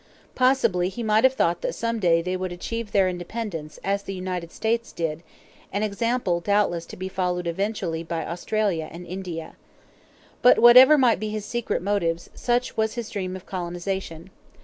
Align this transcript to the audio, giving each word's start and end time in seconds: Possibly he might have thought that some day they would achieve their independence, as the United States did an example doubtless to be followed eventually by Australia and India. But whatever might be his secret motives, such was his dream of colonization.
Possibly 0.33 0.89
he 0.89 1.03
might 1.03 1.23
have 1.25 1.35
thought 1.35 1.61
that 1.61 1.75
some 1.75 1.99
day 1.99 2.23
they 2.23 2.35
would 2.35 2.51
achieve 2.51 2.91
their 2.91 3.07
independence, 3.07 3.77
as 3.83 4.01
the 4.01 4.15
United 4.15 4.51
States 4.51 4.91
did 4.91 5.21
an 5.71 5.83
example 5.83 6.39
doubtless 6.39 6.87
to 6.87 6.97
be 6.97 7.07
followed 7.07 7.45
eventually 7.45 8.01
by 8.01 8.25
Australia 8.25 8.89
and 8.91 9.05
India. 9.05 9.53
But 10.41 10.57
whatever 10.57 10.97
might 10.97 11.19
be 11.19 11.29
his 11.29 11.45
secret 11.45 11.83
motives, 11.83 12.31
such 12.33 12.75
was 12.75 12.95
his 12.95 13.11
dream 13.11 13.35
of 13.35 13.45
colonization. 13.45 14.31